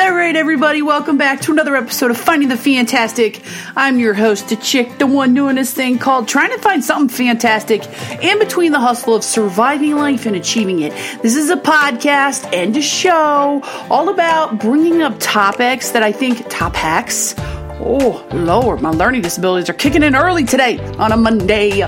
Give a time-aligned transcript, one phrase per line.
[0.00, 3.42] All right, everybody, welcome back to another episode of Finding the Fantastic.
[3.74, 7.08] I'm your host, the chick, the one doing this thing called trying to find something
[7.08, 7.84] fantastic
[8.22, 10.92] in between the hustle of surviving life and achieving it.
[11.20, 16.48] This is a podcast and a show all about bringing up topics that I think
[16.48, 17.34] top hacks.
[17.80, 21.82] Oh, Lord, my learning disabilities are kicking in early today on a Monday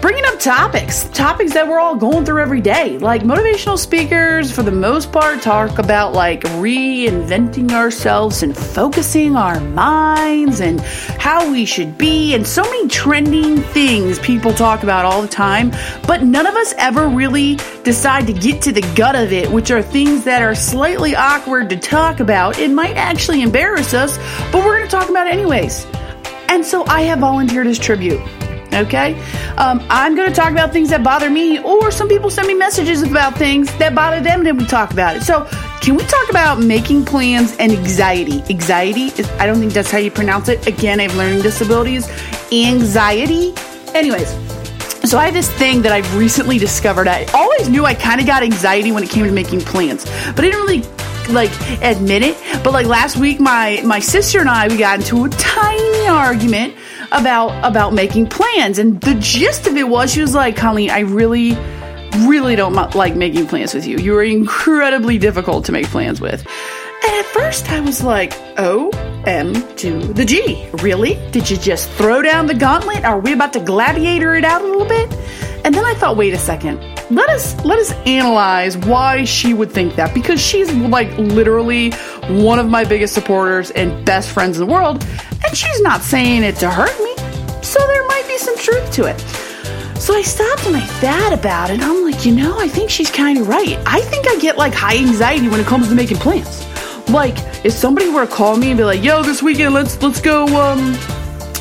[0.00, 2.98] bringing up topics, topics that we're all going through every day.
[2.98, 9.60] Like motivational speakers, for the most part, talk about like reinventing ourselves and focusing our
[9.60, 15.20] minds and how we should be, and so many trending things people talk about all
[15.20, 15.70] the time.
[16.06, 19.70] But none of us ever really decide to get to the gut of it, which
[19.70, 22.58] are things that are slightly awkward to talk about.
[22.58, 24.16] It might actually embarrass us,
[24.50, 25.86] but we're going to talk about it anyways.
[26.48, 28.20] And so I have volunteered as tribute.
[28.72, 29.20] Okay?
[29.56, 32.54] Um, I'm going to talk about things that bother me, or some people send me
[32.54, 35.22] messages about things that bother them, and we talk about it.
[35.22, 35.44] So,
[35.80, 38.42] can we talk about making plans and anxiety?
[38.50, 40.66] Anxiety is, I don't think that's how you pronounce it.
[40.66, 42.08] Again, I have learning disabilities.
[42.52, 43.54] Anxiety.
[43.94, 44.28] Anyways,
[45.08, 47.08] so I have this thing that I've recently discovered.
[47.08, 50.40] I always knew I kind of got anxiety when it came to making plans, but
[50.40, 50.82] I didn't really
[51.32, 51.50] like
[51.82, 52.36] admit it.
[52.62, 56.74] But like last week, my my sister and I we got into a tiny argument
[57.12, 61.00] about about making plans, and the gist of it was she was like, "Colleen, I
[61.00, 61.56] really."
[62.26, 63.96] Really don't like making plans with you.
[63.96, 66.44] You are incredibly difficult to make plans with.
[67.04, 68.90] And at first I was like, O
[69.26, 70.68] M to the G.
[70.82, 71.14] Really?
[71.30, 73.04] Did you just throw down the gauntlet?
[73.04, 75.08] Are we about to gladiator it out a little bit?
[75.64, 76.80] And then I thought, wait a second.
[77.10, 81.92] Let us let us analyze why she would think that because she's like literally
[82.28, 85.06] one of my biggest supporters and best friends in the world,
[85.50, 87.12] and she's not saying it to hurt me.
[87.60, 89.18] So there might be some truth to it.
[90.00, 91.82] So I stopped and I thought about it.
[91.82, 93.76] I'm like, you know, I think she's kind of right.
[93.84, 96.64] I think I get like high anxiety when it comes to making plans.
[97.10, 97.34] Like,
[97.64, 100.46] if somebody were to call me and be like, "Yo, this weekend, let's let's go,
[100.46, 100.92] um,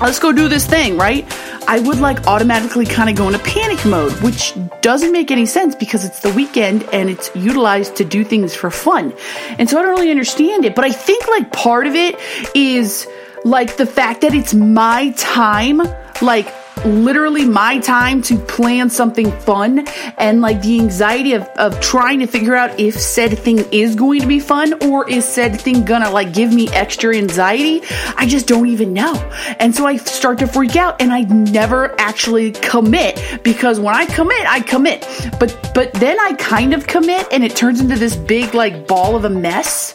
[0.00, 1.24] let's go do this thing," right?
[1.68, 5.76] I would like automatically kind of go into panic mode, which doesn't make any sense
[5.76, 9.14] because it's the weekend and it's utilized to do things for fun.
[9.58, 12.18] And so I don't really understand it, but I think like part of it
[12.54, 13.06] is
[13.46, 15.80] like the fact that it's my time,
[16.20, 16.52] like
[16.84, 19.86] literally my time to plan something fun
[20.18, 24.20] and like the anxiety of, of trying to figure out if said thing is going
[24.20, 27.80] to be fun or is said thing gonna like give me extra anxiety
[28.16, 29.14] i just don't even know.
[29.58, 34.06] And so i start to freak out and i never actually commit because when i
[34.06, 35.00] commit i commit.
[35.40, 39.16] But but then i kind of commit and it turns into this big like ball
[39.16, 39.94] of a mess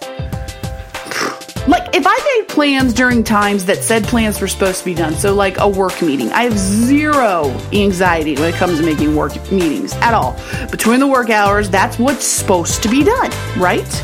[1.67, 5.13] like, if I made plans during times that said plans were supposed to be done,
[5.13, 9.35] so like a work meeting, I have zero anxiety when it comes to making work
[9.51, 10.35] meetings at all.
[10.71, 14.03] Between the work hours, that's what's supposed to be done, right?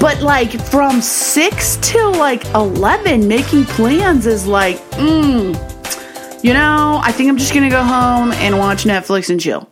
[0.00, 5.54] But like from 6 till like 11, making plans is like, mm,
[6.42, 9.68] you know, I think I'm just gonna go home and watch Netflix and chill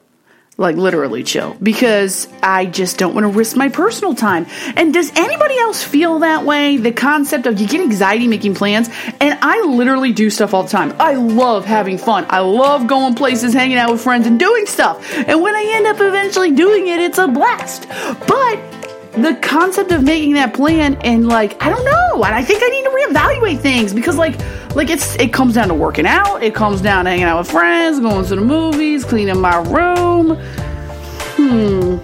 [0.60, 4.47] like literally chill because I just don't want to risk my personal time.
[4.76, 6.76] And does anybody else feel that way?
[6.76, 8.91] The concept of you get anxiety making plans,
[9.21, 10.94] and I literally do stuff all the time.
[11.00, 12.26] I love having fun.
[12.28, 15.16] I love going places, hanging out with friends, and doing stuff.
[15.16, 17.88] And when I end up eventually doing it, it's a blast.
[18.28, 18.79] But
[19.22, 22.69] the concept of making that plan and like I don't know, and I think I
[22.69, 24.38] need to reevaluate things because like
[24.75, 27.50] like it's it comes down to working out, it comes down to hanging out with
[27.50, 30.36] friends, going to the movies, cleaning my room.
[31.36, 31.98] Hmm.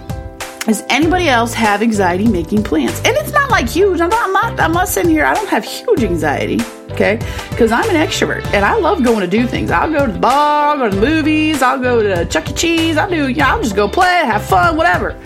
[0.65, 2.97] Does anybody else have anxiety making plans?
[3.05, 4.01] And it's not like huge.
[4.01, 5.23] I'm not, I'm not, I'm not sitting here.
[5.23, 6.59] I don't have huge anxiety,
[6.91, 7.15] okay?
[7.49, 9.71] Because I'm an extrovert and I love going to do things.
[9.71, 12.53] I'll go to the bar, I'll go to the movies, I'll go to Chuck E.
[12.53, 12.97] Cheese.
[12.97, 15.17] I'll do, you know, I'll just go play, have fun, whatever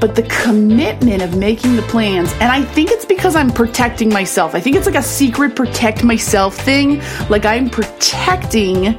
[0.00, 4.54] but the commitment of making the plans, and I think it's because I'm protecting myself.
[4.54, 7.02] I think it's like a secret protect myself thing.
[7.28, 8.96] Like I'm protecting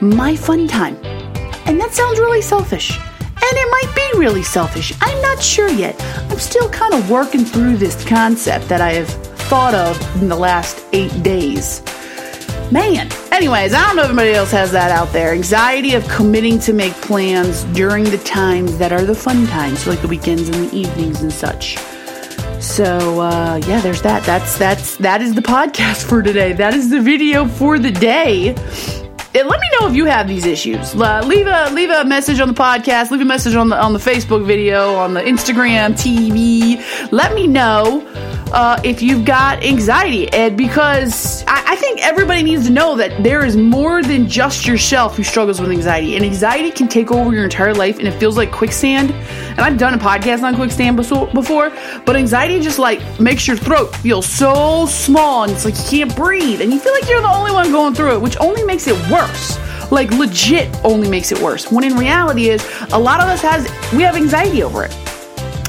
[0.00, 0.96] my fun time.
[1.66, 2.98] And that sounds really selfish.
[2.98, 4.92] And it might be really selfish.
[5.00, 6.00] I'm not sure yet.
[6.30, 9.08] I'm still kind of working through this concept that I have
[9.48, 11.82] thought of in the last eight days.
[12.72, 13.12] Man.
[13.30, 15.34] Anyways, I don't know if anybody else has that out there.
[15.34, 20.00] Anxiety of committing to make plans during the times that are the fun times, like
[20.00, 21.76] the weekends and the evenings and such.
[22.62, 24.24] So uh, yeah, there's that.
[24.24, 26.54] That's that's that is the podcast for today.
[26.54, 28.54] That is the video for the day.
[29.34, 30.94] Let me know if you have these issues.
[30.94, 33.10] Uh, leave a leave a message on the podcast.
[33.10, 36.82] Leave a message on the on the Facebook video, on the Instagram TV.
[37.10, 38.06] Let me know
[38.52, 43.22] uh, if you've got anxiety, and because I, I think everybody needs to know that
[43.22, 46.14] there is more than just yourself who struggles with anxiety.
[46.16, 49.12] And anxiety can take over your entire life and it feels like quicksand.
[49.12, 51.72] And I've done a podcast on quicksand before,
[52.04, 56.14] but anxiety just like makes your throat feel so small and it's like you can't
[56.14, 58.86] breathe and you feel like you're the only one going through it, which only makes
[58.86, 59.21] it worse
[59.90, 63.64] like legit only makes it worse when in reality is a lot of us has
[63.92, 64.96] we have anxiety over it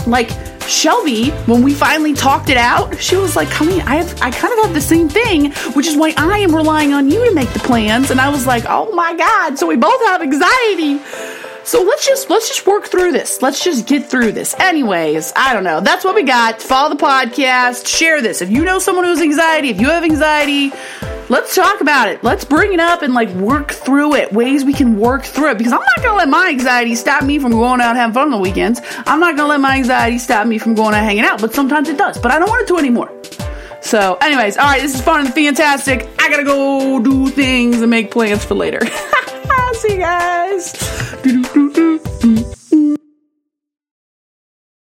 [0.07, 0.29] like
[0.67, 4.53] Shelby, when we finally talked it out, she was like, "Honey, I have, I kind
[4.53, 7.49] of have the same thing, which is why I am relying on you to make
[7.49, 10.99] the plans." And I was like, "Oh my god!" So we both have anxiety.
[11.65, 13.41] So let's just let's just work through this.
[13.41, 14.53] Let's just get through this.
[14.59, 15.79] Anyways, I don't know.
[15.79, 16.61] That's what we got.
[16.61, 17.87] Follow the podcast.
[17.87, 18.41] Share this.
[18.41, 20.71] If you know someone who has anxiety, if you have anxiety,
[21.33, 22.23] let's talk about it.
[22.23, 24.31] Let's bring it up and like work through it.
[24.31, 25.57] Ways we can work through it.
[25.57, 28.25] Because I'm not gonna let my anxiety stop me from going out and having fun
[28.25, 28.79] on the weekends.
[29.07, 31.41] I'm not gonna let my anxiety stop me from going out hanging out.
[31.41, 32.19] But sometimes it does.
[32.19, 33.11] But I don't want it to anymore.
[33.81, 36.07] So, anyways, all right, this is fun and fantastic.
[36.19, 38.81] I gotta go do things and make plans for later.
[39.73, 40.71] See you guys.